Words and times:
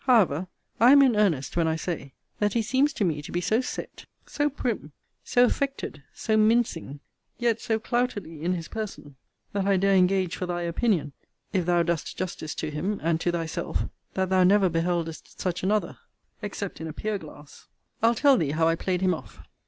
However, 0.05 0.47
I 0.79 0.93
am 0.93 1.03
in 1.03 1.15
earnest, 1.15 1.55
when 1.55 1.67
I 1.67 1.75
say, 1.75 2.15
that 2.39 2.53
he 2.53 2.63
seems 2.63 2.91
to 2.93 3.05
me 3.05 3.21
to 3.21 3.31
be 3.31 3.39
so 3.39 3.61
set, 3.61 4.05
so 4.25 4.49
prim, 4.49 4.93
so 5.23 5.45
affected, 5.45 6.01
so 6.11 6.35
mincing, 6.35 7.01
yet 7.37 7.61
so 7.61 7.77
clouterly 7.77 8.41
in 8.43 8.53
his 8.53 8.67
person, 8.67 9.15
that 9.53 9.67
I 9.67 9.77
dare 9.77 9.93
engage 9.93 10.35
for 10.35 10.47
thy 10.47 10.63
opinion, 10.63 11.13
if 11.53 11.67
thou 11.67 11.83
dost 11.83 12.17
justice 12.17 12.55
to 12.55 12.71
him, 12.71 12.99
and 13.03 13.21
to 13.21 13.31
thyself, 13.31 13.83
that 14.15 14.29
thou 14.31 14.43
never 14.43 14.69
beheldest 14.69 15.39
such 15.39 15.61
another, 15.61 15.99
except 16.41 16.81
in 16.81 16.87
a 16.87 16.93
pier 16.93 17.19
glass. 17.19 17.67
I'll 18.01 18.15
tell 18.15 18.37
thee 18.37 18.53
how 18.53 18.67
I 18.67 18.73
play'd 18.73 19.01
him 19.01 19.13
off. 19.13 19.41